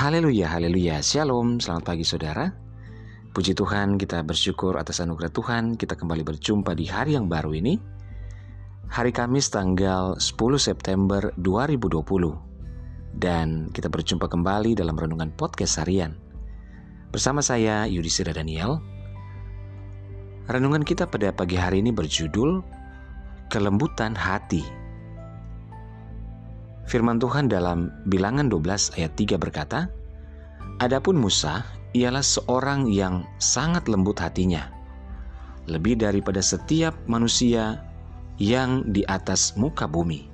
[0.00, 2.48] Haleluya, haleluya, shalom, selamat pagi saudara.
[3.36, 7.76] Puji Tuhan, kita bersyukur atas anugerah Tuhan, kita kembali berjumpa di hari yang baru ini.
[8.88, 12.00] Hari Kamis tanggal 10 September 2020.
[13.12, 16.16] Dan kita berjumpa kembali dalam renungan podcast harian.
[17.12, 18.80] Bersama saya Yudhistira Daniel.
[20.48, 22.64] Renungan kita pada pagi hari ini berjudul
[23.52, 24.79] Kelembutan Hati.
[26.90, 29.86] Firman Tuhan dalam Bilangan 12 ayat 3 berkata,
[30.82, 31.62] Adapun Musa
[31.94, 34.66] ialah seorang yang sangat lembut hatinya,
[35.70, 37.78] lebih daripada setiap manusia
[38.42, 40.26] yang di atas muka bumi.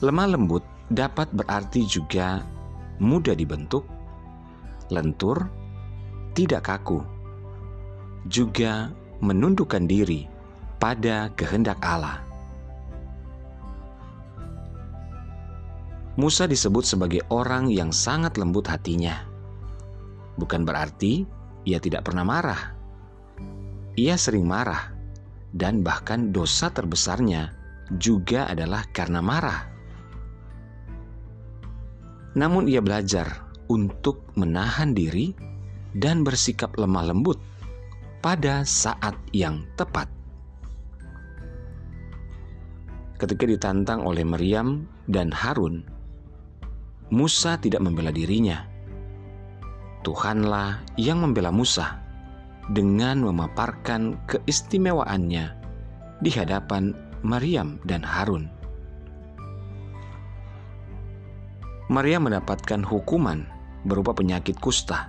[0.00, 2.40] Lemah lembut dapat berarti juga
[3.04, 3.84] mudah dibentuk,
[4.88, 5.44] lentur,
[6.32, 7.04] tidak kaku,
[8.32, 8.88] juga
[9.20, 10.24] menundukkan diri
[10.80, 12.27] pada kehendak Allah.
[16.18, 19.22] Musa disebut sebagai orang yang sangat lembut hatinya.
[20.34, 21.22] Bukan berarti
[21.62, 22.74] ia tidak pernah marah.
[23.94, 24.90] Ia sering marah,
[25.54, 27.54] dan bahkan dosa terbesarnya
[28.02, 29.70] juga adalah karena marah.
[32.34, 35.38] Namun, ia belajar untuk menahan diri
[35.94, 37.38] dan bersikap lemah lembut
[38.18, 40.10] pada saat yang tepat.
[43.22, 45.97] Ketika ditantang oleh Maryam dan Harun
[47.08, 48.68] Musa tidak membela dirinya.
[50.04, 52.04] Tuhanlah yang membela Musa
[52.68, 55.56] dengan memaparkan keistimewaannya
[56.20, 56.92] di hadapan
[57.24, 58.52] Maryam dan Harun.
[61.88, 63.48] Maryam mendapatkan hukuman
[63.88, 65.08] berupa penyakit kusta.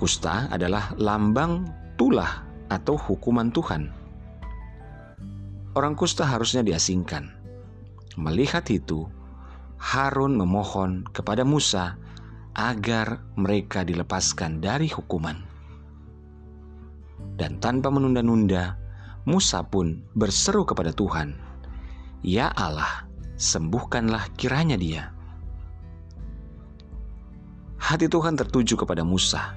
[0.00, 1.68] Kusta adalah lambang
[2.00, 3.92] tulah atau hukuman Tuhan.
[5.76, 7.28] Orang kusta harusnya diasingkan.
[8.16, 9.04] Melihat itu,
[9.78, 11.94] Harun memohon kepada Musa
[12.58, 15.38] agar mereka dilepaskan dari hukuman.
[17.38, 18.74] Dan tanpa menunda-nunda,
[19.22, 21.38] Musa pun berseru kepada Tuhan,
[22.26, 23.06] "Ya Allah,
[23.38, 25.14] sembuhkanlah kiranya dia."
[27.78, 29.54] Hati Tuhan tertuju kepada Musa,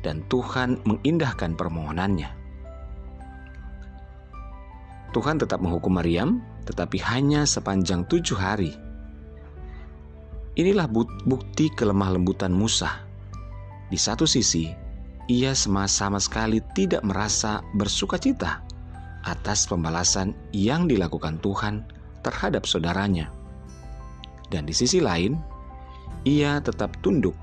[0.00, 2.32] dan Tuhan mengindahkan permohonannya.
[5.12, 8.87] Tuhan tetap menghukum Maryam, tetapi hanya sepanjang tujuh hari
[10.58, 10.90] Inilah
[11.22, 13.06] bukti kelemah lembutan Musa.
[13.86, 14.66] Di satu sisi,
[15.30, 18.58] ia sama sekali tidak merasa bersuka cita
[19.22, 21.86] atas pembalasan yang dilakukan Tuhan
[22.26, 23.30] terhadap saudaranya.
[24.50, 25.38] Dan di sisi lain,
[26.26, 27.38] ia tetap tunduk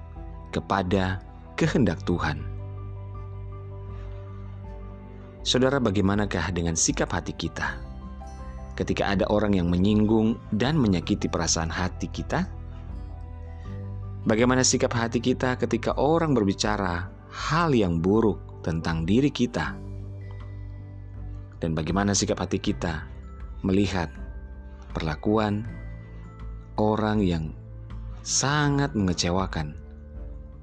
[0.52, 1.24] kepada
[1.56, 2.44] kehendak Tuhan.
[5.48, 7.80] Saudara, bagaimanakah dengan sikap hati kita
[8.76, 12.65] ketika ada orang yang menyinggung dan menyakiti perasaan hati kita?
[14.26, 19.78] Bagaimana sikap hati kita ketika orang berbicara hal yang buruk tentang diri kita?
[21.62, 23.06] Dan bagaimana sikap hati kita
[23.62, 24.10] melihat
[24.98, 25.70] perlakuan
[26.82, 27.54] orang yang
[28.26, 29.78] sangat mengecewakan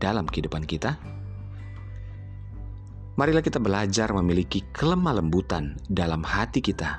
[0.02, 0.98] dalam kehidupan kita?
[3.14, 6.98] Marilah kita belajar memiliki kelemah lembutan dalam hati kita.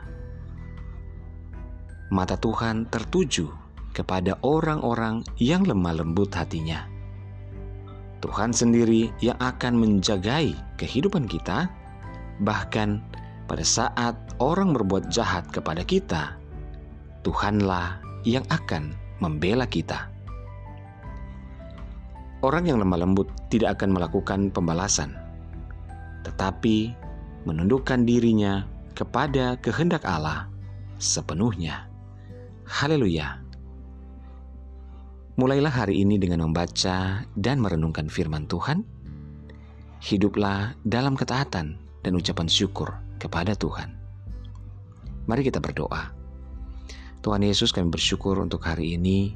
[2.08, 3.63] Mata Tuhan tertuju
[3.94, 6.90] kepada orang-orang yang lemah lembut hatinya.
[8.20, 11.70] Tuhan sendiri yang akan menjagai kehidupan kita,
[12.42, 13.04] bahkan
[13.46, 16.40] pada saat orang berbuat jahat kepada kita,
[17.22, 20.10] Tuhanlah yang akan membela kita.
[22.44, 25.16] Orang yang lemah lembut tidak akan melakukan pembalasan,
[26.28, 26.92] tetapi
[27.48, 30.48] menundukkan dirinya kepada kehendak Allah
[31.00, 31.88] sepenuhnya.
[32.68, 33.44] Haleluya!
[35.34, 38.86] Mulailah hari ini dengan membaca dan merenungkan firman Tuhan.
[39.98, 41.74] Hiduplah dalam ketaatan
[42.06, 43.98] dan ucapan syukur kepada Tuhan.
[45.26, 46.14] Mari kita berdoa.
[47.26, 49.34] Tuhan Yesus kami bersyukur untuk hari ini.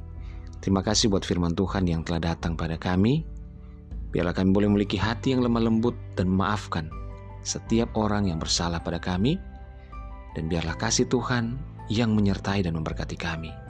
[0.62, 3.26] Terima kasih buat firman Tuhan yang telah datang pada kami.
[4.14, 6.94] Biarlah kami boleh memiliki hati yang lemah lembut dan memaafkan
[7.42, 9.42] setiap orang yang bersalah pada kami.
[10.38, 11.58] Dan biarlah kasih Tuhan
[11.90, 13.67] yang menyertai dan memberkati kami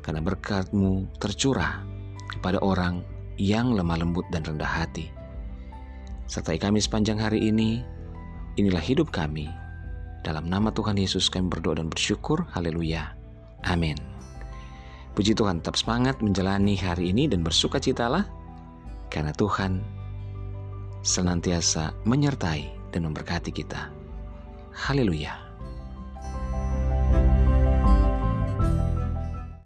[0.00, 1.84] karena berkatmu tercurah
[2.30, 3.04] kepada orang
[3.40, 5.08] yang lemah lembut dan rendah hati.
[6.30, 7.82] Sertai kami sepanjang hari ini,
[8.54, 9.50] inilah hidup kami.
[10.20, 12.44] Dalam nama Tuhan Yesus kami berdoa dan bersyukur.
[12.52, 13.16] Haleluya.
[13.66, 13.96] Amin.
[15.16, 18.28] Puji Tuhan tetap semangat menjalani hari ini dan bersuka citalah
[19.10, 19.82] karena Tuhan
[21.02, 23.90] senantiasa menyertai dan memberkati kita.
[24.70, 25.49] Haleluya.